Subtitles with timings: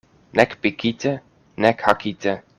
[0.37, 1.11] Nek pikite,
[1.65, 2.33] nek hakite.